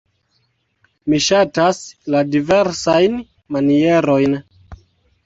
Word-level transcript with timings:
Mi 1.13 1.19
ŝatas 1.25 1.81
la 2.15 2.21
diversajn 2.37 3.19
manierojn. 3.57 4.35